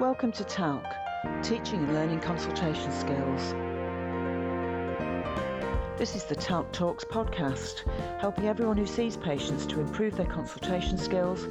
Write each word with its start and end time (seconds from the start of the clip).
Welcome 0.00 0.32
to 0.32 0.44
TALC, 0.44 0.82
Teaching 1.42 1.80
and 1.80 1.92
Learning 1.92 2.20
Consultation 2.20 2.90
Skills. 2.90 3.52
This 5.98 6.16
is 6.16 6.24
the 6.24 6.34
TALC 6.34 6.72
Talks 6.72 7.04
podcast, 7.04 7.82
helping 8.18 8.46
everyone 8.48 8.78
who 8.78 8.86
sees 8.86 9.18
patients 9.18 9.66
to 9.66 9.78
improve 9.78 10.16
their 10.16 10.24
consultation 10.24 10.96
skills, 10.96 11.42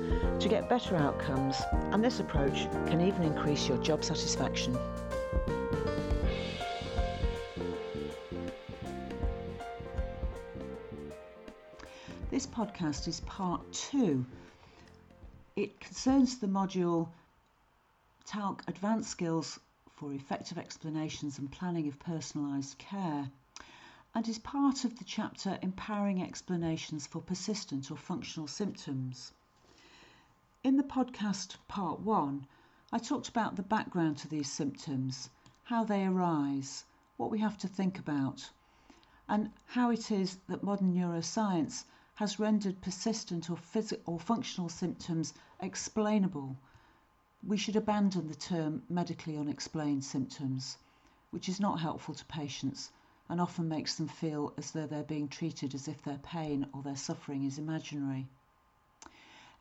to 0.41 0.49
get 0.49 0.67
better 0.67 0.95
outcomes, 0.95 1.61
and 1.91 2.03
this 2.03 2.19
approach 2.19 2.67
can 2.87 3.01
even 3.01 3.21
increase 3.21 3.67
your 3.67 3.77
job 3.83 4.03
satisfaction. 4.03 4.75
This 12.31 12.47
podcast 12.47 13.07
is 13.07 13.19
part 13.27 13.61
two. 13.71 14.25
It 15.55 15.79
concerns 15.79 16.39
the 16.39 16.47
module 16.47 17.09
TALC 18.31 18.61
Advanced 18.67 19.09
Skills 19.09 19.59
for 19.89 20.13
Effective 20.13 20.59
Explanations 20.59 21.39
and 21.39 21.51
Planning 21.51 21.87
of 21.87 21.97
Personalised 21.97 22.77
Care 22.77 23.31
and 24.13 24.27
is 24.27 24.37
part 24.37 24.85
of 24.85 24.99
the 24.99 25.03
chapter 25.03 25.57
Empowering 25.63 26.21
Explanations 26.21 27.07
for 27.07 27.23
Persistent 27.23 27.89
or 27.89 27.97
Functional 27.97 28.47
Symptoms. 28.47 29.31
In 30.63 30.77
the 30.77 30.83
podcast 30.83 31.55
part 31.67 32.01
one, 32.01 32.45
I 32.91 32.99
talked 32.99 33.29
about 33.29 33.55
the 33.55 33.63
background 33.63 34.19
to 34.19 34.27
these 34.27 34.51
symptoms, 34.51 35.31
how 35.63 35.83
they 35.83 36.05
arise, 36.05 36.85
what 37.17 37.31
we 37.31 37.39
have 37.39 37.57
to 37.57 37.67
think 37.67 37.97
about, 37.97 38.51
and 39.27 39.51
how 39.65 39.89
it 39.89 40.11
is 40.11 40.37
that 40.47 40.61
modern 40.61 40.93
neuroscience 40.93 41.83
has 42.13 42.37
rendered 42.37 42.79
persistent 42.79 43.49
or, 43.49 43.57
phys- 43.57 43.99
or 44.05 44.19
functional 44.19 44.69
symptoms 44.69 45.33
explainable 45.59 46.55
we 47.41 47.55
should 47.55 47.75
abandon 47.75 48.27
the 48.27 48.35
term 48.35 48.83
medically 48.89 49.37
unexplained 49.37 50.03
symptoms, 50.03 50.77
which 51.31 51.47
is 51.47 51.59
not 51.59 51.79
helpful 51.79 52.13
to 52.13 52.25
patients 52.25 52.91
and 53.29 53.39
often 53.39 53.69
makes 53.69 53.95
them 53.95 54.07
feel 54.07 54.53
as 54.57 54.71
though 54.71 54.87
they're 54.87 55.03
being 55.03 55.27
treated 55.27 55.73
as 55.73 55.87
if 55.87 56.01
their 56.01 56.17
pain 56.17 56.67
or 56.73 56.81
their 56.81 56.97
suffering 56.97 57.45
is 57.45 57.57
imaginary. 57.57 58.27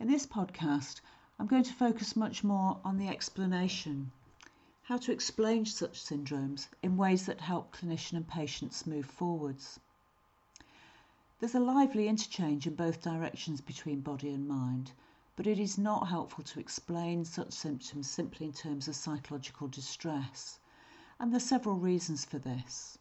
In 0.00 0.08
this 0.08 0.26
podcast, 0.26 1.00
I'm 1.38 1.46
going 1.46 1.62
to 1.64 1.72
focus 1.72 2.16
much 2.16 2.42
more 2.42 2.80
on 2.84 2.96
the 2.96 3.08
explanation, 3.08 4.10
how 4.82 4.96
to 4.96 5.12
explain 5.12 5.66
such 5.66 6.02
syndromes 6.02 6.66
in 6.82 6.96
ways 6.96 7.26
that 7.26 7.40
help 7.40 7.76
clinician 7.76 8.14
and 8.14 8.26
patients 8.26 8.86
move 8.86 9.06
forwards. 9.06 9.78
There's 11.38 11.54
a 11.54 11.60
lively 11.60 12.08
interchange 12.08 12.66
in 12.66 12.74
both 12.74 13.02
directions 13.02 13.60
between 13.60 14.00
body 14.00 14.30
and 14.30 14.48
mind, 14.48 14.90
but 15.38 15.46
it 15.46 15.60
is 15.60 15.78
not 15.78 16.08
helpful 16.08 16.42
to 16.42 16.58
explain 16.58 17.24
such 17.24 17.52
symptoms 17.52 18.10
simply 18.10 18.44
in 18.44 18.52
terms 18.52 18.88
of 18.88 18.96
psychological 18.96 19.68
distress. 19.68 20.58
And 21.20 21.30
there 21.30 21.36
are 21.36 21.54
several 21.54 21.76
reasons 21.76 22.24
for 22.24 22.40
this. 22.40 22.98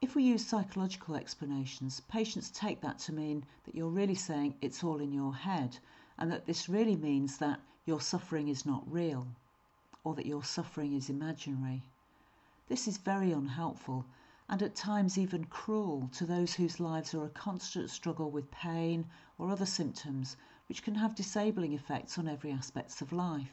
If 0.00 0.16
we 0.16 0.24
use 0.24 0.44
psychological 0.44 1.14
explanations, 1.14 2.00
patients 2.08 2.50
take 2.50 2.80
that 2.80 2.98
to 2.98 3.12
mean 3.12 3.46
that 3.64 3.76
you're 3.76 3.90
really 3.90 4.16
saying 4.16 4.56
it's 4.60 4.82
all 4.82 4.98
in 4.98 5.12
your 5.12 5.32
head, 5.32 5.78
and 6.18 6.32
that 6.32 6.46
this 6.46 6.68
really 6.68 6.96
means 6.96 7.38
that 7.38 7.60
your 7.86 8.00
suffering 8.00 8.48
is 8.48 8.66
not 8.66 8.82
real, 8.92 9.28
or 10.02 10.16
that 10.16 10.26
your 10.26 10.42
suffering 10.42 10.94
is 10.94 11.08
imaginary. 11.08 11.84
This 12.66 12.88
is 12.88 12.96
very 12.96 13.30
unhelpful 13.30 14.04
and 14.48 14.62
at 14.62 14.74
times 14.74 15.16
even 15.16 15.44
cruel 15.44 16.10
to 16.12 16.26
those 16.26 16.54
whose 16.54 16.80
lives 16.80 17.14
are 17.14 17.24
a 17.24 17.30
constant 17.30 17.88
struggle 17.88 18.30
with 18.30 18.50
pain 18.50 19.06
or 19.38 19.48
other 19.48 19.64
symptoms 19.64 20.36
which 20.66 20.82
can 20.82 20.94
have 20.94 21.14
disabling 21.14 21.72
effects 21.72 22.18
on 22.18 22.26
every 22.26 22.50
aspect 22.50 23.00
of 23.00 23.12
life. 23.12 23.52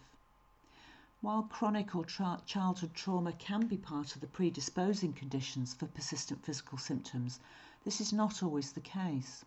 While 1.21 1.43
chronic 1.43 1.95
or 1.95 2.03
tra- 2.03 2.41
childhood 2.45 2.93
trauma 2.93 3.33
can 3.33 3.67
be 3.67 3.77
part 3.77 4.15
of 4.15 4.21
the 4.21 4.27
predisposing 4.27 5.13
conditions 5.13 5.73
for 5.73 5.85
persistent 5.85 6.43
physical 6.43 6.77
symptoms, 6.77 7.39
this 7.83 8.01
is 8.01 8.11
not 8.11 8.41
always 8.41 8.71
the 8.71 8.81
case. 8.81 9.45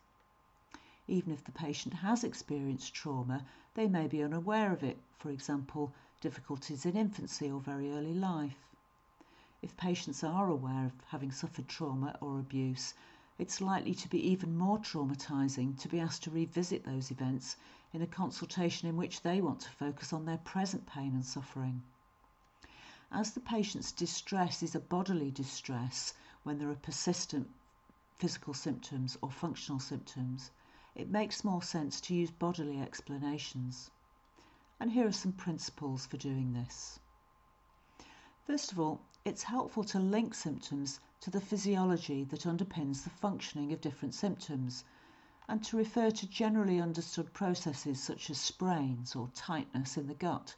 Even 1.08 1.32
if 1.32 1.42
the 1.44 1.52
patient 1.52 1.94
has 1.94 2.22
experienced 2.22 2.94
trauma, 2.94 3.44
they 3.75 3.88
may 3.88 4.06
be 4.06 4.22
unaware 4.22 4.72
of 4.72 4.82
it, 4.82 4.98
for 5.19 5.31
example, 5.31 5.92
difficulties 6.20 6.86
in 6.86 6.96
infancy 6.96 7.50
or 7.50 7.60
very 7.60 7.92
early 7.92 8.14
life. 8.14 8.70
If 9.60 9.76
patients 9.76 10.22
are 10.22 10.48
aware 10.48 10.86
of 10.86 10.92
having 11.08 11.32
suffered 11.32 11.69
trauma 11.69 12.16
or 12.20 12.38
abuse, 12.38 12.94
it's 13.38 13.60
likely 13.60 13.94
to 13.94 14.08
be 14.08 14.30
even 14.30 14.56
more 14.56 14.78
traumatizing 14.78 15.76
to 15.80 15.88
be 15.88 15.98
asked 15.98 16.22
to 16.22 16.30
revisit 16.30 16.84
those 16.84 17.10
events 17.10 17.56
in 17.92 18.00
a 18.00 18.06
consultation 18.06 18.88
in 18.88 18.96
which 18.96 19.22
they 19.22 19.40
want 19.40 19.60
to 19.60 19.70
focus 19.70 20.12
on 20.12 20.24
their 20.24 20.38
present 20.38 20.86
pain 20.86 21.12
and 21.14 21.26
suffering. 21.26 21.82
As 23.10 23.32
the 23.32 23.40
patient's 23.40 23.92
distress 23.92 24.62
is 24.62 24.74
a 24.74 24.80
bodily 24.80 25.30
distress 25.30 26.14
when 26.42 26.58
there 26.58 26.70
are 26.70 26.76
persistent 26.76 27.48
physical 28.18 28.54
symptoms 28.54 29.16
or 29.20 29.30
functional 29.30 29.80
symptoms, 29.80 30.50
it 30.94 31.08
makes 31.08 31.44
more 31.44 31.62
sense 31.62 32.00
to 32.02 32.14
use 32.14 32.30
bodily 32.30 32.80
explanations. 32.80 33.90
And 34.78 34.92
here 34.92 35.06
are 35.06 35.12
some 35.12 35.32
principles 35.32 36.06
for 36.06 36.16
doing 36.16 36.52
this. 36.52 36.98
First 38.47 38.72
of 38.72 38.78
all, 38.78 39.00
it's 39.25 39.44
helpful 39.44 39.84
to 39.84 39.99
link 39.99 40.34
symptoms 40.34 41.00
to 41.21 41.31
the 41.31 41.41
physiology 41.41 42.25
that 42.25 42.43
underpins 42.43 43.03
the 43.03 43.09
functioning 43.09 43.72
of 43.72 43.81
different 43.81 44.12
symptoms 44.12 44.84
and 45.49 45.65
to 45.65 45.78
refer 45.78 46.10
to 46.10 46.27
generally 46.28 46.78
understood 46.78 47.32
processes 47.32 48.03
such 48.03 48.28
as 48.28 48.38
sprains 48.38 49.16
or 49.16 49.31
tightness 49.34 49.97
in 49.97 50.09
the 50.09 50.15
gut 50.15 50.55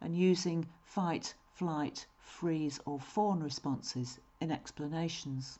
and 0.00 0.16
using 0.16 0.68
fight, 0.84 1.34
flight, 1.52 2.06
freeze 2.20 2.78
or 2.86 3.00
fawn 3.00 3.42
responses 3.42 4.20
in 4.40 4.52
explanations. 4.52 5.58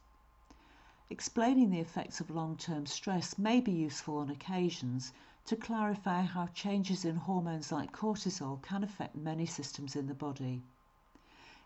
Explaining 1.11 1.71
the 1.71 1.81
effects 1.81 2.21
of 2.21 2.31
long 2.31 2.57
term 2.57 2.87
stress 2.87 3.37
may 3.37 3.61
be 3.61 3.73
useful 3.73 4.19
on 4.19 4.31
occasions 4.31 5.13
to 5.47 5.57
clarify 5.57 6.23
how 6.23 6.47
changes 6.55 7.05
in 7.05 7.17
hormones 7.17 7.73
like 7.73 7.91
cortisol 7.91 8.63
can 8.63 8.85
affect 8.85 9.17
many 9.17 9.45
systems 9.45 9.97
in 9.97 10.07
the 10.07 10.15
body. 10.15 10.63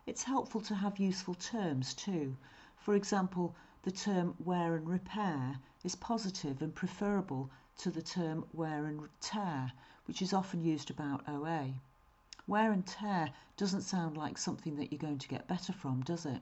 It's 0.09 0.23
helpful 0.23 0.63
to 0.63 0.75
have 0.75 0.99
useful 0.99 1.35
terms 1.35 1.93
too. 1.93 2.35
For 2.79 2.95
example, 2.95 3.55
the 3.83 3.91
term 3.91 4.35
wear 4.43 4.75
and 4.75 4.89
repair 4.89 5.59
is 5.85 5.97
positive 5.97 6.63
and 6.63 6.75
preferable 6.75 7.51
to 7.77 7.91
the 7.91 8.01
term 8.01 8.47
wear 8.55 8.87
and 8.87 9.07
tear, 9.21 9.71
which 10.07 10.23
is 10.23 10.33
often 10.33 10.63
used 10.63 10.89
about 10.89 11.29
OA. 11.29 11.75
Wear 12.47 12.73
and 12.73 12.87
tear 12.87 13.35
doesn't 13.59 13.83
sound 13.83 14.17
like 14.17 14.39
something 14.39 14.77
that 14.77 14.91
you're 14.91 14.99
going 14.99 15.19
to 15.19 15.29
get 15.29 15.47
better 15.47 15.75
from, 15.75 16.01
does 16.01 16.25
it? 16.25 16.41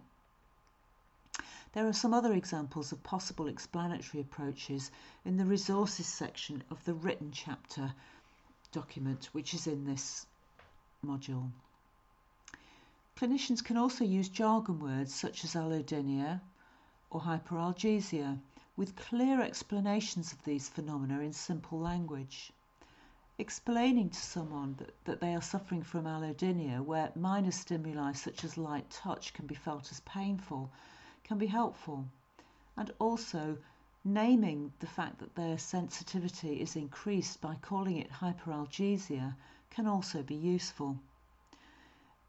There 1.73 1.89
are 1.89 1.93
some 1.93 2.15
other 2.15 2.35
examples 2.35 2.93
of 2.93 3.03
possible 3.03 3.49
explanatory 3.49 4.21
approaches 4.21 4.93
in 5.25 5.39
the 5.39 5.45
resources 5.45 6.07
section 6.07 6.63
of 6.71 6.85
the 6.85 6.95
written 6.95 7.33
chapter 7.33 7.95
document, 8.71 9.31
which 9.33 9.55
is 9.55 9.67
in 9.67 9.87
this 9.87 10.25
module. 11.05 11.51
Clinicians 13.17 13.65
can 13.65 13.79
also 13.79 14.05
use 14.05 14.29
jargon 14.29 14.79
words 14.79 15.15
such 15.15 15.43
as 15.43 15.55
allodynia 15.55 16.43
or 17.09 17.23
hyperalgesia 17.23 18.39
with 18.77 18.95
clear 18.95 19.41
explanations 19.41 20.35
of 20.35 20.45
these 20.45 20.69
phenomena 20.69 21.21
in 21.21 21.33
simple 21.33 21.79
language. 21.79 22.53
Explaining 23.39 24.11
to 24.11 24.21
someone 24.21 24.75
that, 24.75 25.03
that 25.07 25.21
they 25.21 25.35
are 25.35 25.41
suffering 25.41 25.83
from 25.83 26.05
allodynia, 26.05 26.85
where 26.85 27.11
minor 27.15 27.51
stimuli 27.51 28.13
such 28.13 28.45
as 28.45 28.59
light 28.59 28.91
touch 28.91 29.33
can 29.33 29.47
be 29.47 29.55
felt 29.55 29.91
as 29.91 30.01
painful, 30.01 30.71
can 31.25 31.39
be 31.39 31.47
helpful. 31.47 32.05
And 32.77 32.91
also, 32.99 33.57
naming 34.05 34.75
the 34.81 34.87
fact 34.87 35.21
that 35.21 35.35
their 35.37 35.57
sensitivity 35.57 36.61
is 36.61 36.77
increased 36.77 37.41
by 37.41 37.55
calling 37.63 37.97
it 37.97 38.11
hyperalgesia 38.11 39.35
can 39.71 39.87
also 39.87 40.23
be 40.23 40.35
useful. 40.35 40.99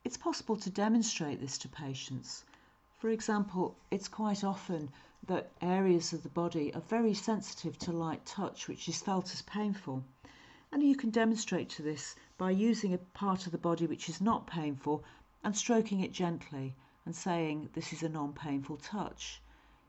It's 0.08 0.16
possible 0.16 0.56
to 0.56 0.70
demonstrate 0.70 1.42
this 1.42 1.58
to 1.58 1.68
patients. 1.68 2.46
For 2.98 3.10
example, 3.10 3.76
it's 3.92 4.08
quite 4.08 4.42
often 4.42 4.90
that 5.26 5.52
areas 5.62 6.14
of 6.14 6.24
the 6.24 6.30
body 6.30 6.74
are 6.74 6.80
very 6.80 7.14
sensitive 7.14 7.78
to 7.80 7.92
light 7.92 8.26
touch, 8.26 8.70
which 8.70 8.88
is 8.88 9.02
felt 9.02 9.34
as 9.34 9.42
painful. 9.42 10.06
And 10.72 10.82
you 10.82 10.96
can 10.96 11.10
demonstrate 11.10 11.68
to 11.72 11.82
this 11.82 12.16
by 12.38 12.52
using 12.52 12.94
a 12.94 13.00
part 13.00 13.48
of 13.48 13.52
the 13.52 13.58
body 13.58 13.86
which 13.86 14.08
is 14.08 14.22
not 14.22 14.48
painful 14.48 15.04
and 15.44 15.58
stroking 15.58 16.00
it 16.00 16.14
gently 16.14 16.74
and 17.04 17.14
saying 17.14 17.72
this 17.74 17.92
is 17.92 18.02
a 18.02 18.08
non 18.08 18.32
painful 18.32 18.78
touch. 18.78 19.42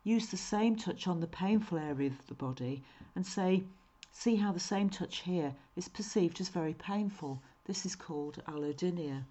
Use 0.03 0.27
the 0.27 0.37
same 0.37 0.75
touch 0.75 1.07
on 1.07 1.21
the 1.21 1.29
painful 1.29 1.79
area 1.79 2.11
of 2.11 2.27
the 2.27 2.35
body 2.35 2.83
and 3.15 3.25
say, 3.25 3.63
see 4.11 4.35
how 4.35 4.51
the 4.51 4.59
same 4.59 4.91
touch 4.91 5.19
here 5.19 5.55
is 5.77 5.87
perceived 5.87 6.41
as 6.41 6.49
very 6.49 6.75
painful. 6.75 7.41
This 7.67 7.87
is 7.87 7.95
called 7.95 8.43
allodynia. 8.49 9.23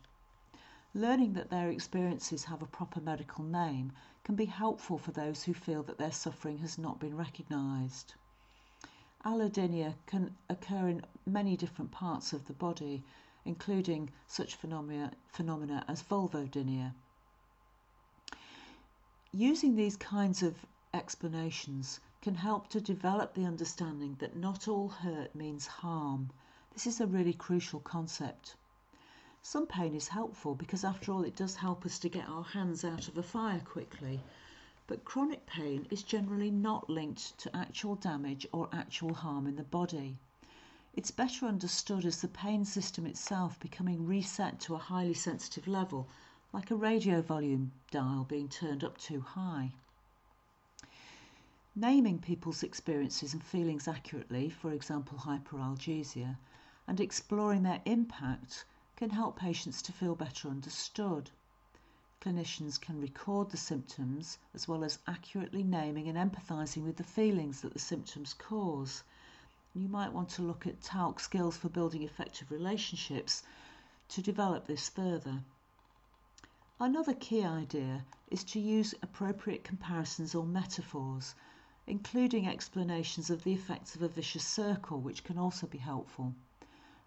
Learning 0.94 1.34
that 1.34 1.50
their 1.50 1.69
experiences 1.69 2.45
have 2.45 2.62
a 2.62 2.68
proper 2.68 3.01
medical 3.01 3.44
name 3.44 3.92
can 4.24 4.36
be 4.36 4.45
helpful 4.45 4.98
for 4.98 5.12
those 5.12 5.44
who 5.44 5.54
feel 5.54 5.84
that 5.84 5.98
their 5.98 6.12
suffering 6.12 6.60
has 6.60 6.78
not 6.78 7.00
been 7.00 7.16
recognised. 7.16 8.13
Allodynia 9.25 9.95
can 10.06 10.36
occur 10.50 10.88
in 10.88 11.06
many 11.25 11.57
different 11.57 11.92
parts 11.92 12.34
of 12.34 12.48
the 12.48 12.54
body. 12.54 13.04
including 13.48 14.10
such 14.28 14.56
phenomena, 14.56 15.10
phenomena 15.30 15.86
as 15.88 16.04
vulvodynia. 16.04 16.94
Using 19.31 19.75
these 19.75 19.95
kinds 19.95 20.44
of 20.44 20.66
explanations 20.94 22.01
can 22.22 22.36
help 22.36 22.68
to 22.68 22.81
develop 22.81 23.34
the 23.34 23.45
understanding 23.45 24.16
that 24.19 24.36
not 24.36 24.68
all 24.68 24.89
hurt 24.89 25.34
means 25.34 25.66
harm. 25.66 26.30
This 26.74 26.86
is 26.86 27.00
a 27.00 27.07
really 27.07 27.34
crucial 27.34 27.80
concept. 27.80 28.56
Some 29.50 29.66
pain 29.66 29.96
is 29.96 30.10
helpful 30.10 30.56
because, 30.56 30.84
after 30.84 31.10
all, 31.10 31.24
it 31.24 31.38
does 31.38 31.56
help 31.56 31.86
us 31.86 32.00
to 32.00 32.10
get 32.10 32.28
our 32.28 32.44
hands 32.44 32.84
out 32.84 33.08
of 33.08 33.18
a 33.18 33.24
fire 33.24 33.62
quickly. 33.62 34.20
But 34.88 35.06
chronic 35.06 35.46
pain 35.46 35.88
is 35.90 36.04
generally 36.04 36.52
not 36.52 36.90
linked 36.90 37.38
to 37.38 37.56
actual 37.56 37.96
damage 37.96 38.46
or 38.52 38.68
actual 38.74 39.14
harm 39.14 39.48
in 39.48 39.56
the 39.56 39.64
body. 39.64 40.18
It's 40.96 41.12
better 41.12 41.46
understood 41.46 42.04
as 42.04 42.20
the 42.20 42.28
pain 42.28 42.66
system 42.66 43.06
itself 43.06 43.58
becoming 43.62 44.06
reset 44.06 44.60
to 44.60 44.76
a 44.76 44.80
highly 44.80 45.14
sensitive 45.14 45.66
level, 45.66 46.10
like 46.52 46.70
a 46.70 46.76
radio 46.76 47.22
volume 47.22 47.72
dial 47.90 48.26
being 48.26 48.50
turned 48.50 48.84
up 48.84 48.98
too 48.98 49.22
high. 49.22 49.72
Naming 51.74 52.20
people's 52.20 52.64
experiences 52.64 53.32
and 53.32 53.42
feelings 53.42 53.88
accurately, 53.88 54.50
for 54.50 54.74
example 54.74 55.20
hyperalgesia, 55.20 56.36
and 56.86 57.00
exploring 57.00 57.64
their 57.64 57.82
impact 57.86 58.66
can 58.98 59.12
help 59.12 59.38
patients 59.38 59.84
to 59.84 59.92
feel 59.92 60.16
better 60.16 60.50
understood. 60.50 61.30
Clinicians 62.20 62.82
can 62.82 63.00
record 63.00 63.52
the 63.52 63.58
symptoms 63.58 64.40
as 64.56 64.68
well 64.68 64.84
as 64.84 64.98
accurately 65.06 65.62
naming 65.62 66.08
and 66.08 66.18
empathising 66.18 66.84
with 66.84 66.98
the 66.98 67.04
feelings 67.04 67.62
that 67.62 67.74
the 67.74 67.80
symptoms 67.80 68.34
cause. 68.34 69.04
You 69.76 69.88
might 69.88 70.12
want 70.12 70.30
to 70.30 70.42
look 70.42 70.66
at 70.66 70.82
talc 70.82 71.20
skills 71.20 71.56
for 71.56 71.70
building 71.70 72.02
effective 72.02 72.50
relationships 72.50 73.44
to 74.10 74.22
develop 74.24 74.66
this 74.66 74.90
further. 74.90 75.44
Another 76.80 77.14
key 77.14 77.44
idea 77.44 78.04
is 78.32 78.44
to 78.46 78.60
use 78.60 78.96
appropriate 79.04 79.64
comparisons 79.64 80.34
or 80.34 80.44
metaphors, 80.44 81.36
including 81.86 82.48
explanations 82.48 83.30
of 83.30 83.44
the 83.44 83.54
effects 83.54 83.94
of 83.94 84.02
a 84.02 84.08
vicious 84.08 84.44
circle, 84.44 85.00
which 85.00 85.24
can 85.24 85.38
also 85.38 85.68
be 85.68 85.78
helpful. 85.78 86.34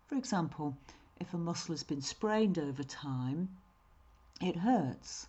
For 0.06 0.14
example, 0.14 0.76
if 1.20 1.34
a 1.34 1.38
muscle 1.38 1.74
has 1.74 1.82
been 1.82 2.00
sprained 2.00 2.58
over 2.58 2.82
time, 2.82 3.54
it 4.40 4.56
hurts. 4.56 5.28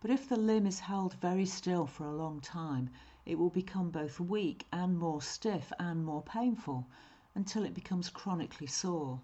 But 0.00 0.10
if 0.10 0.28
the 0.28 0.36
limb 0.36 0.66
is 0.66 0.78
held 0.78 1.14
very 1.14 1.46
still 1.46 1.84
for 1.86 2.06
a 2.06 2.14
long 2.14 2.40
time, 2.40 2.90
it 3.26 3.36
will 3.36 3.50
become 3.50 3.90
both 3.90 4.20
weak 4.20 4.66
and 4.72 4.96
more 4.96 5.20
stiff 5.20 5.72
and 5.80 6.04
more 6.04 6.22
painful 6.22 6.86
until 7.34 7.64
it 7.64 7.74
becomes 7.74 8.08
chronically 8.08 8.68
sore. 8.68 9.20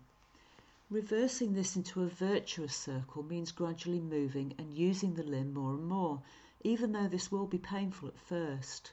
Reversing 0.90 1.52
this 1.54 1.76
into 1.76 2.02
a 2.02 2.08
virtuous 2.08 2.74
circle 2.76 3.22
means 3.22 3.52
gradually 3.52 4.00
moving 4.00 4.54
and 4.58 4.74
using 4.74 5.14
the 5.14 5.22
limb 5.22 5.54
more 5.54 5.74
and 5.74 5.86
more, 5.86 6.22
even 6.64 6.92
though 6.92 7.06
this 7.06 7.30
will 7.30 7.46
be 7.46 7.58
painful 7.58 8.08
at 8.08 8.18
first. 8.18 8.92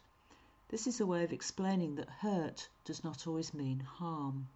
This 0.68 0.86
is 0.86 1.00
a 1.00 1.06
way 1.06 1.24
of 1.24 1.33
explaining 1.33 1.95
that 1.95 2.10
hurt 2.10 2.69
does 2.83 3.04
not 3.04 3.25
always 3.25 3.54
mean 3.54 3.80
harm. 3.80 4.48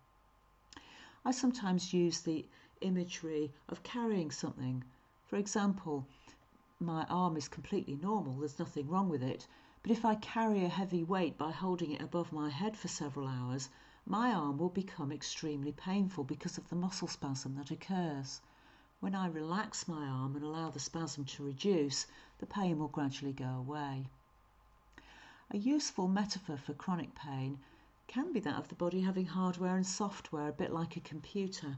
I 1.25 1.31
sometimes 1.31 1.93
use 1.93 2.21
the 2.21 2.45
imagery 2.79 3.51
of 3.67 3.83
carrying 3.83 4.31
something. 4.31 4.85
For 5.25 5.35
example, 5.35 6.07
my 6.79 7.03
arm 7.07 7.35
is 7.35 7.49
completely 7.49 7.97
normal, 7.97 8.39
there's 8.39 8.57
nothing 8.57 8.87
wrong 8.87 9.09
with 9.09 9.21
it, 9.21 9.45
but 9.83 9.91
if 9.91 10.05
I 10.05 10.15
carry 10.15 10.63
a 10.63 10.69
heavy 10.69 11.03
weight 11.03 11.37
by 11.37 11.51
holding 11.51 11.91
it 11.91 12.01
above 12.01 12.31
my 12.31 12.49
head 12.49 12.77
for 12.77 12.87
several 12.87 13.27
hours, 13.27 13.69
my 14.05 14.33
arm 14.33 14.57
will 14.57 14.69
become 14.69 15.11
extremely 15.11 15.73
painful 15.73 16.23
because 16.23 16.57
of 16.57 16.69
the 16.69 16.77
muscle 16.77 17.09
spasm 17.09 17.55
that 17.55 17.69
occurs. 17.69 18.39
When 19.01 19.13
I 19.13 19.27
relax 19.27 19.89
my 19.89 20.07
arm 20.07 20.37
and 20.37 20.45
allow 20.45 20.69
the 20.69 20.79
spasm 20.79 21.25
to 21.25 21.43
reduce, 21.43 22.07
the 22.37 22.45
pain 22.45 22.79
will 22.79 22.87
gradually 22.87 23.33
go 23.33 23.57
away. 23.57 24.07
A 25.51 25.57
useful 25.57 26.07
metaphor 26.07 26.55
for 26.57 26.73
chronic 26.73 27.13
pain 27.13 27.59
can 28.09 28.33
be 28.33 28.39
that 28.39 28.57
of 28.57 28.67
the 28.67 28.73
body 28.73 29.01
having 29.01 29.27
hardware 29.27 29.75
and 29.75 29.85
software, 29.85 30.47
a 30.47 30.51
bit 30.51 30.71
like 30.71 30.97
a 30.97 30.99
computer. 31.01 31.77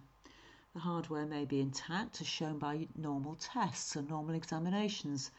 The 0.74 0.80
hardware 0.80 1.26
may 1.26 1.44
be 1.44 1.60
intact 1.60 2.22
as 2.22 2.28
shown 2.28 2.58
by 2.58 2.88
normal 2.96 3.36
tests 3.36 3.98
and 3.98 4.08
normal 4.08 4.36
examinations, 4.36 5.30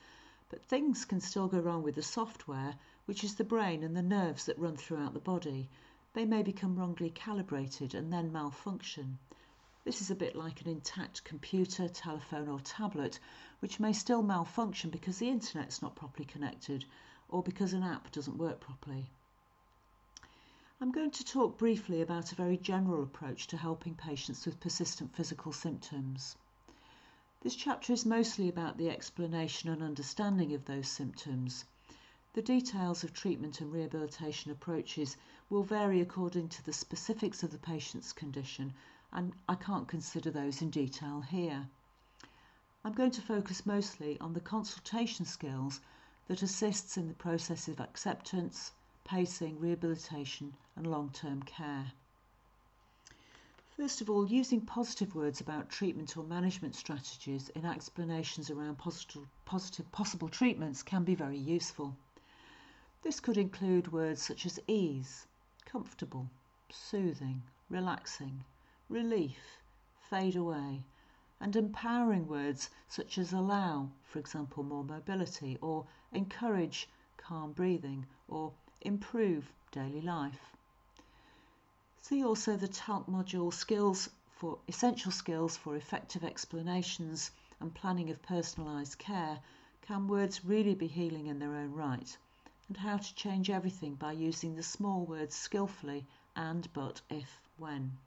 but 0.51 0.63
things 0.63 1.07
can 1.07 1.19
still 1.19 1.49
go 1.49 1.61
wrong 1.61 1.83
with 1.83 1.95
the 1.95 2.03
software, 2.03 2.75
which 3.07 3.25
is 3.25 3.37
the 3.37 3.43
brain 3.43 3.83
and 3.83 3.97
the 3.97 4.03
nerves 4.03 4.45
that 4.45 4.59
run 4.59 4.77
throughout 4.77 5.15
the 5.15 5.19
body. 5.19 5.71
They 6.13 6.27
may 6.27 6.43
become 6.43 6.77
wrongly 6.77 7.09
calibrated 7.09 7.95
and 7.95 8.13
then 8.13 8.31
malfunction. 8.31 9.19
This 9.85 10.03
is 10.03 10.11
a 10.11 10.15
bit 10.15 10.37
like 10.37 10.61
an 10.61 10.69
intact 10.69 11.25
computer, 11.25 11.89
telephone, 11.89 12.51
or 12.51 12.61
tablet, 12.61 13.19
which 13.61 13.81
may 13.81 13.95
still 13.95 14.23
malfunction 14.23 14.91
because 14.91 15.17
the 15.17 15.31
internet's 15.31 15.81
not 15.81 15.97
properly 15.97 16.27
connected 16.27 16.85
or 17.31 17.43
because 17.43 17.73
an 17.73 17.83
app 17.83 18.13
doesn't 18.13 18.37
work 18.37 18.61
properly. 18.61 19.11
I'm 20.83 20.91
going 20.91 21.13
to 21.13 21.25
talk 21.25 21.59
briefly 21.59 22.03
about 22.03 22.33
a 22.33 22.35
very 22.35 22.57
general 22.57 23.05
approach 23.05 23.47
to 23.47 23.57
helping 23.57 23.95
patients 23.95 24.45
with 24.45 24.59
persistent 24.59 25.15
physical 25.15 25.53
symptoms. 25.53 26.35
This 27.43 27.55
chapter 27.55 27.93
is 27.93 28.05
mostly 28.05 28.49
about 28.49 28.79
the 28.79 28.91
explanation 28.91 29.71
and 29.71 29.81
understanding 29.81 30.53
of 30.55 30.65
those 30.65 30.89
symptoms. 30.89 31.67
The 32.33 32.43
details 32.43 33.05
of 33.05 33.13
treatment 33.13 33.61
and 33.61 33.73
rehabilitation 33.73 34.51
approaches 34.51 35.17
will 35.49 35.63
vary 35.63 36.01
according 36.01 36.49
to 36.49 36.65
the 36.65 36.73
specifics 36.73 37.45
of 37.45 37.53
the 37.53 37.59
patient's 37.59 38.13
condition, 38.13 38.75
and 39.13 39.35
I 39.49 39.55
can't 39.55 39.87
consider 39.87 40.33
those 40.33 40.63
in 40.63 40.71
detail 40.71 41.21
here. 41.21 41.69
I'm 42.85 42.95
going 42.95 43.13
to 43.13 43.23
focus 43.23 43.65
mostly 43.65 44.19
on 44.19 44.33
the 44.33 44.41
consultation 44.41 45.27
skills 45.27 45.81
that 46.27 46.43
assists 46.43 46.97
in 46.97 47.07
the 47.07 47.15
process 47.15 47.69
of 47.69 47.79
acceptance, 47.79 48.73
pacing, 49.05 49.59
rehabilitation, 49.59 50.55
and 50.77 50.87
long 50.87 51.11
term 51.11 51.43
care. 51.43 51.93
First 53.77 54.01
of 54.01 54.11
all, 54.11 54.27
using 54.27 54.61
positive 54.61 55.15
words 55.15 55.41
about 55.41 55.71
treatment 55.71 56.17
or 56.17 56.25
management 56.25 56.75
strategies 56.75 57.49
in 57.51 57.65
explanations 57.65 58.51
around 58.51 58.79
positive, 58.79 59.27
positive 59.45 59.91
possible 59.93 60.29
treatments 60.29 60.83
can 60.83 61.05
be 61.05 61.15
very 61.15 61.39
useful. 61.39 61.97
This 63.03 63.19
could 63.19 63.39
include 63.39 63.91
words 63.91 64.23
such 64.23 64.47
as 64.47 64.61
ease, 64.67 65.27
comfortable, 65.65 66.29
soothing, 66.71 67.43
relaxing, 67.71 68.45
relief, 68.89 69.59
fade 70.11 70.37
away, 70.37 70.85
and 71.41 71.57
empowering 71.57 72.29
words 72.29 72.71
such 72.89 73.19
as 73.19 73.33
allow, 73.33 73.91
for 74.05 74.19
example, 74.19 74.63
more 74.63 74.85
mobility, 74.85 75.59
or 75.61 75.87
encourage 76.13 76.89
calm 77.17 77.53
breathing, 77.53 78.07
or 78.29 78.53
improve 78.83 79.53
daily 79.71 80.01
life. 80.01 80.53
See 82.03 82.25
also 82.25 82.57
the 82.57 82.69
TALC 82.69 83.07
module 83.07 83.53
skills 83.53 84.11
for 84.37 84.59
essential 84.67 85.13
skills 85.13 85.57
for 85.57 85.77
effective 85.77 86.25
explanations 86.25 87.31
and 87.61 87.75
planning 87.75 88.11
of 88.11 88.21
personalised 88.23 88.99
care. 88.99 89.39
Can 89.83 90.09
words 90.09 90.45
really 90.45 90.75
be 90.75 90.89
healing 90.89 91.29
in 91.29 91.39
their 91.39 91.55
own 91.55 91.73
right? 91.73 92.17
And 92.69 92.77
how 92.77 92.97
to 92.97 93.15
change 93.15 93.51
everything 93.51 93.95
by 93.95 94.13
using 94.13 94.57
the 94.57 94.63
small 94.63 95.05
words 95.05 95.35
skillfully 95.35 96.07
and 96.35 96.69
but 96.73 97.01
if 97.09 97.41
when. 97.57 97.99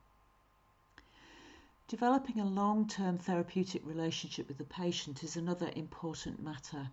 Developing 1.88 2.39
a 2.39 2.46
long 2.46 2.88
term 2.88 3.17
therapeutic 3.17 3.86
relationship 3.86 4.48
with 4.48 4.58
the 4.58 4.65
patient 4.65 5.24
is 5.24 5.38
another 5.38 5.72
important 5.75 6.41
matter. 6.41 6.89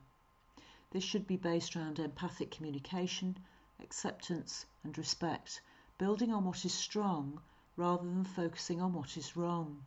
This 0.91 1.03
should 1.03 1.27
be 1.27 1.37
based 1.37 1.75
around 1.75 1.99
empathic 1.99 2.51
communication, 2.51 3.39
acceptance, 3.83 4.67
and 4.85 4.97
respect, 4.97 5.61
building 5.99 6.33
on 6.33 6.45
what 6.45 6.65
is 6.65 6.73
strong 6.73 7.41
rather 7.77 8.05
than 8.05 8.25
focusing 8.25 8.81
on 8.81 8.93
what 8.93 9.17
is 9.17 9.37
wrong. 9.37 9.85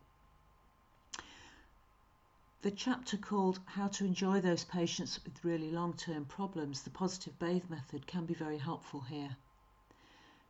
The 2.62 2.72
chapter 2.72 3.16
called 3.16 3.60
How 3.66 3.90
to 3.90 4.06
Enjoy 4.06 4.42
Those 4.42 4.64
Patients 4.64 5.20
with 5.24 5.46
Really 5.46 5.70
Long 5.70 5.94
Term 5.94 6.26
Problems, 6.26 6.82
the 6.82 6.90
Positive 6.90 7.38
Bathe 7.38 7.70
Method, 7.70 8.08
can 8.08 8.26
be 8.26 8.34
very 8.34 8.58
helpful 8.58 9.02
here. 9.02 9.38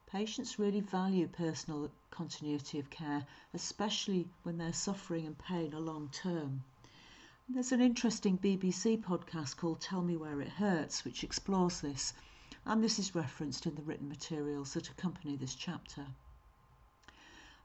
Patients 0.07 0.57
really 0.57 0.79
value 0.79 1.27
personal 1.27 1.91
continuity 2.11 2.79
of 2.79 2.89
care, 2.89 3.25
especially 3.53 4.29
when 4.43 4.57
their 4.57 4.71
suffering 4.71 5.25
and 5.25 5.37
pain 5.37 5.73
are 5.73 5.81
long 5.81 6.07
term. 6.09 6.63
There's 7.49 7.73
an 7.73 7.81
interesting 7.81 8.37
BBC 8.37 9.03
podcast 9.03 9.57
called 9.57 9.81
Tell 9.81 10.01
Me 10.01 10.15
Where 10.15 10.39
It 10.39 10.47
Hurts, 10.47 11.03
which 11.03 11.23
explores 11.23 11.81
this 11.81 12.13
and 12.65 12.83
this 12.83 12.97
is 12.97 13.13
referenced 13.13 13.65
in 13.67 13.75
the 13.75 13.83
written 13.83 14.09
materials 14.09 14.73
that 14.73 14.89
accompany 14.89 15.35
this 15.35 15.53
chapter. 15.53 16.05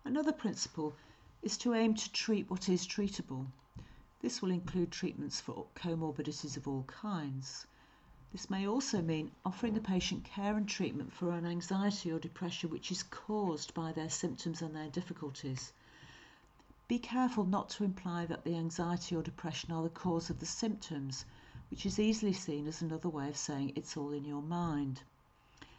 Another 0.04 0.32
principle 0.32 0.94
is 1.42 1.56
to 1.58 1.74
aim 1.74 1.94
to 1.94 2.12
treat 2.12 2.50
what 2.50 2.68
is 2.68 2.86
treatable. 2.86 3.46
This 4.20 4.42
will 4.42 4.50
include 4.50 4.90
treatments 4.90 5.40
for 5.40 5.66
comorbidities 5.74 6.56
of 6.58 6.68
all 6.68 6.82
kinds. 6.82 7.66
This 8.32 8.50
may 8.50 8.68
also 8.68 9.00
mean 9.00 9.32
offering 9.44 9.74
the 9.74 9.80
patient 9.80 10.24
care 10.24 10.56
and 10.56 10.68
treatment 10.68 11.12
for 11.12 11.30
an 11.32 11.46
anxiety 11.46 12.12
or 12.12 12.18
depression 12.18 12.70
which 12.70 12.92
is 12.92 13.02
caused 13.02 13.74
by 13.74 13.92
their 13.92 14.10
symptoms 14.10 14.62
and 14.62 14.76
their 14.76 14.90
difficulties. 14.90 15.72
be 16.86 16.98
careful 16.98 17.44
not 17.44 17.70
to 17.70 17.84
imply 17.84 18.26
that 18.26 18.44
the 18.44 18.54
anxiety 18.54 19.16
or 19.16 19.22
depression 19.22 19.72
are 19.72 19.82
the 19.82 19.88
cause 19.88 20.28
of 20.28 20.40
the 20.40 20.46
symptoms, 20.46 21.24
which 21.70 21.86
is 21.86 21.98
easily 21.98 22.32
seen 22.32 22.66
as 22.66 22.82
another 22.82 23.08
way 23.08 23.28
of 23.28 23.36
saying 23.36 23.72
it's 23.74 23.96
all 23.96 24.10
in 24.10 24.24
your 24.24 24.42
mind. 24.42 25.02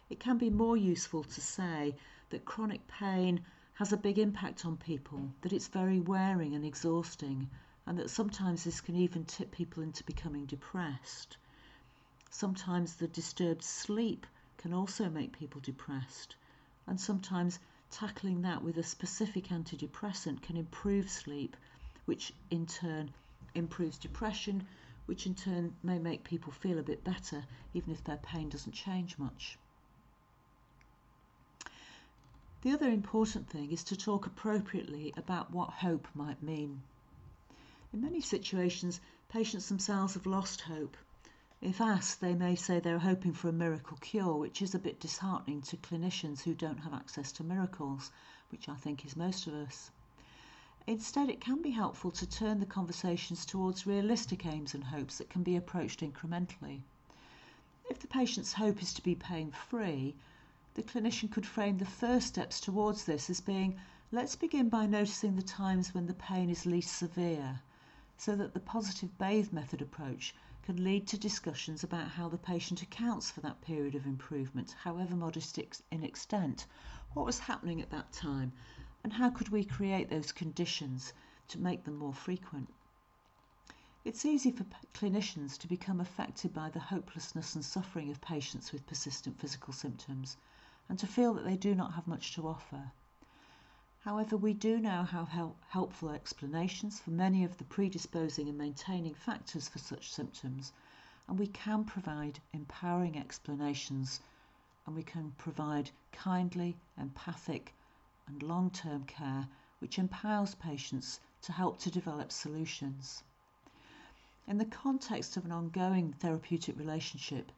It 0.08 0.18
can 0.18 0.38
be 0.38 0.50
more 0.50 0.76
useful 0.76 1.22
to 1.24 1.40
say 1.40 1.94
that 2.30 2.44
chronic 2.44 2.86
pain 2.88 3.44
has 3.74 3.92
a 3.92 3.96
big 3.96 4.18
impact 4.18 4.64
on 4.64 4.76
people, 4.76 5.32
that 5.42 5.52
it's 5.52 5.68
very 5.68 6.00
wearing 6.00 6.54
and 6.54 6.64
exhausting, 6.64 7.48
and 7.86 7.98
that 7.98 8.10
sometimes 8.10 8.64
this 8.64 8.80
can 8.80 8.96
even 8.96 9.24
tip 9.24 9.50
people 9.50 9.82
into 9.82 10.04
becoming 10.04 10.46
depressed. 10.46 11.36
Sometimes 12.30 12.96
the 12.96 13.08
disturbed 13.08 13.62
sleep 13.62 14.26
can 14.56 14.72
also 14.72 15.08
make 15.10 15.38
people 15.38 15.60
depressed, 15.60 16.36
and 16.86 17.00
sometimes 17.00 17.58
tackling 17.90 18.42
that 18.42 18.62
with 18.62 18.78
a 18.78 18.82
specific 18.82 19.48
antidepressant 19.48 20.40
can 20.42 20.56
improve 20.56 21.10
sleep, 21.10 21.56
which 22.06 22.32
in 22.50 22.64
turn 22.66 23.12
improves 23.54 23.98
depression, 23.98 24.66
which 25.06 25.26
in 25.26 25.34
turn 25.34 25.74
may 25.82 25.98
make 25.98 26.24
people 26.24 26.52
feel 26.52 26.78
a 26.78 26.82
bit 26.82 27.04
better, 27.04 27.44
even 27.74 27.92
if 27.92 28.04
their 28.04 28.18
pain 28.18 28.48
doesn't 28.48 28.72
change 28.72 29.18
much. 29.18 29.58
The 32.62 32.72
other 32.72 32.88
important 32.88 33.48
thing 33.48 33.72
is 33.72 33.84
to 33.84 33.96
talk 33.96 34.26
appropriately 34.26 35.12
about 35.16 35.50
what 35.50 35.70
hope 35.70 36.06
might 36.14 36.42
mean. 36.42 36.82
In 37.92 38.00
many 38.00 38.20
situations, 38.20 39.00
patients 39.28 39.68
themselves 39.68 40.14
have 40.14 40.26
lost 40.26 40.60
hope 40.62 40.96
if 41.62 41.80
asked, 41.80 42.20
they 42.20 42.34
may 42.34 42.56
say 42.56 42.80
they're 42.80 42.98
hoping 42.98 43.34
for 43.34 43.48
a 43.48 43.52
miracle 43.52 43.96
cure, 43.98 44.34
which 44.34 44.60
is 44.62 44.74
a 44.74 44.80
bit 44.80 44.98
disheartening 44.98 45.62
to 45.62 45.76
clinicians 45.76 46.42
who 46.42 46.54
don't 46.54 46.78
have 46.78 46.92
access 46.92 47.30
to 47.34 47.44
miracles, 47.44 48.10
which 48.50 48.68
I 48.68 48.74
think 48.74 49.06
is 49.06 49.14
most 49.14 49.46
of 49.46 49.54
us. 49.54 49.92
Instead, 50.84 51.28
it 51.30 51.40
can 51.40 51.62
be 51.62 51.70
helpful 51.70 52.10
to 52.10 52.26
turn 52.26 52.58
the 52.58 52.66
conversations 52.66 53.46
towards 53.46 53.86
realistic 53.86 54.44
aims 54.44 54.74
and 54.74 54.82
hopes 54.82 55.18
that 55.18 55.30
can 55.30 55.44
be 55.44 55.54
approached 55.54 56.00
incrementally. 56.00 56.82
If 57.88 58.00
the 58.00 58.08
patient's 58.08 58.54
hope 58.54 58.82
is 58.82 58.92
to 58.94 59.02
be 59.02 59.14
pain 59.14 59.52
free, 59.52 60.16
the 60.74 60.82
clinician 60.82 61.30
could 61.30 61.46
frame 61.46 61.78
the 61.78 61.84
first 61.86 62.26
steps 62.26 62.58
towards 62.60 63.04
this 63.04 63.30
as 63.30 63.40
being 63.40 63.78
let's 64.10 64.34
begin 64.34 64.68
by 64.68 64.86
noticing 64.86 65.36
the 65.36 65.42
times 65.42 65.94
when 65.94 66.06
the 66.06 66.14
pain 66.14 66.50
is 66.50 66.66
least 66.66 66.96
severe, 66.96 67.60
so 68.16 68.34
that 68.34 68.52
the 68.52 68.58
positive 68.58 69.16
bathe 69.18 69.52
method 69.52 69.82
approach 69.82 70.34
can 70.64 70.82
lead 70.82 71.06
to 71.06 71.16
discussions 71.16 71.84
about 71.84 72.08
how 72.08 72.28
the 72.28 72.36
patient 72.36 72.82
accounts 72.82 73.30
for 73.30 73.40
that 73.40 73.60
period 73.60 73.94
of 73.94 74.04
improvement, 74.04 74.74
however 74.82 75.14
modest 75.14 75.58
in 75.92 76.02
extent, 76.02 76.66
what 77.14 77.24
was 77.24 77.38
happening 77.38 77.80
at 77.80 77.90
that 77.90 78.10
time, 78.12 78.52
and 79.04 79.12
how 79.12 79.30
could 79.30 79.48
we 79.48 79.64
create 79.64 80.08
those 80.08 80.32
conditions 80.32 81.12
to 81.48 81.58
make 81.58 81.84
them 81.84 81.96
more 81.96 82.14
frequent. 82.14 82.72
It's 84.04 84.24
easy 84.24 84.50
for 84.50 84.64
clinicians 84.94 85.58
to 85.58 85.68
become 85.68 86.00
affected 86.00 86.52
by 86.52 86.70
the 86.70 86.80
hopelessness 86.80 87.54
and 87.54 87.64
suffering 87.64 88.10
of 88.10 88.20
patients 88.20 88.72
with 88.72 88.86
persistent 88.86 89.38
physical 89.38 89.72
symptoms 89.72 90.36
and 90.88 90.98
to 90.98 91.06
feel 91.06 91.34
that 91.34 91.44
they 91.44 91.56
do 91.56 91.74
not 91.74 91.92
have 91.94 92.06
much 92.06 92.34
to 92.34 92.48
offer. 92.48 92.92
However, 94.00 94.36
we 94.36 94.54
do 94.54 94.80
now 94.80 95.04
have 95.04 95.28
help, 95.28 95.56
helpful 95.68 96.10
explanations 96.10 96.98
for 96.98 97.10
many 97.10 97.44
of 97.44 97.58
the 97.58 97.64
predisposing 97.64 98.48
and 98.48 98.58
maintaining 98.58 99.14
factors 99.14 99.68
for 99.68 99.78
such 99.78 100.12
symptoms, 100.12 100.72
and 101.28 101.38
we 101.38 101.46
can 101.46 101.84
provide 101.84 102.40
empowering 102.52 103.16
explanations 103.16 104.20
and 104.86 104.96
we 104.96 105.04
can 105.04 105.32
provide 105.38 105.90
kindly, 106.10 106.76
empathic, 106.98 107.74
and 108.26 108.42
long 108.42 108.70
term 108.70 109.04
care 109.04 109.48
which 109.80 109.98
empowers 109.98 110.54
patients 110.54 111.18
to 111.40 111.50
help 111.50 111.78
to 111.78 111.90
develop 111.90 112.30
solutions. 112.30 113.24
In 114.46 114.58
the 114.58 114.64
context 114.64 115.36
of 115.36 115.44
an 115.44 115.50
ongoing 115.50 116.12
therapeutic 116.12 116.78
relationship, 116.78 117.50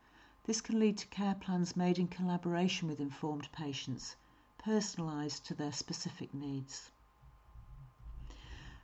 this 0.44 0.62
can 0.62 0.80
lead 0.80 0.97
to 0.99 1.06
care 1.09 1.35
plans 1.35 1.76
made 1.76 1.99
in 1.99 2.09
collaboration 2.09 2.88
with 2.88 3.00
informed 3.00 3.50
patients 3.52 4.16
personalised 4.59 5.42
to 5.42 5.54
their 5.54 5.73
specific 5.73 6.33
needs. 6.33 6.90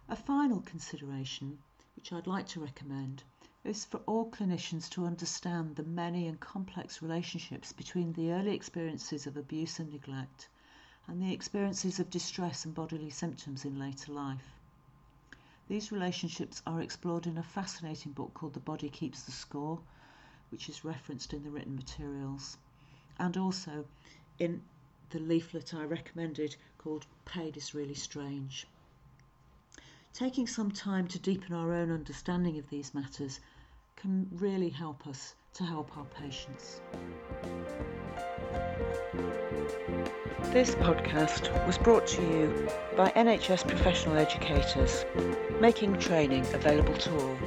A 0.08 0.16
final 0.16 0.60
consideration, 0.60 1.62
which 1.96 2.12
I'd 2.12 2.26
like 2.26 2.46
to 2.48 2.60
recommend, 2.60 3.22
is 3.64 3.86
for 3.86 3.98
all 4.06 4.30
clinicians 4.30 4.90
to 4.90 5.06
understand 5.06 5.76
the 5.76 5.82
many 5.82 6.26
and 6.26 6.38
complex 6.38 7.00
relationships 7.00 7.72
between 7.72 8.12
the 8.12 8.32
early 8.32 8.54
experiences 8.54 9.26
of 9.26 9.38
abuse 9.38 9.78
and 9.78 9.90
neglect 9.90 10.48
and 11.10 11.20
the 11.20 11.32
experiences 11.32 11.98
of 11.98 12.08
distress 12.08 12.64
and 12.64 12.72
bodily 12.72 13.10
symptoms 13.10 13.64
in 13.64 13.80
later 13.80 14.12
life. 14.12 14.54
These 15.66 15.90
relationships 15.90 16.62
are 16.68 16.80
explored 16.80 17.26
in 17.26 17.36
a 17.36 17.42
fascinating 17.42 18.12
book 18.12 18.32
called 18.32 18.54
The 18.54 18.60
Body 18.60 18.88
Keeps 18.88 19.24
the 19.24 19.32
Score, 19.32 19.80
which 20.50 20.68
is 20.68 20.84
referenced 20.84 21.34
in 21.34 21.42
the 21.42 21.50
written 21.50 21.74
materials, 21.74 22.56
and 23.18 23.36
also 23.36 23.84
in 24.38 24.62
the 25.10 25.18
leaflet 25.18 25.74
I 25.74 25.82
recommended 25.82 26.54
called 26.78 27.06
Pain 27.24 27.54
is 27.56 27.74
Really 27.74 27.94
Strange. 27.94 28.68
Taking 30.12 30.46
some 30.46 30.70
time 30.70 31.08
to 31.08 31.18
deepen 31.18 31.52
our 31.52 31.72
own 31.72 31.90
understanding 31.90 32.56
of 32.56 32.70
these 32.70 32.94
matters 32.94 33.40
can 33.96 34.28
really 34.30 34.70
help 34.70 35.08
us 35.08 35.34
to 35.54 35.64
help 35.64 35.96
our 35.98 36.04
patients. 36.04 36.80
This 40.52 40.74
podcast 40.74 41.64
was 41.64 41.78
brought 41.78 42.08
to 42.08 42.22
you 42.22 42.68
by 42.96 43.12
NHS 43.12 43.68
professional 43.68 44.16
educators, 44.16 45.04
making 45.60 45.96
training 46.00 46.44
available 46.52 46.94
to 46.94 47.18
all. 47.20 47.38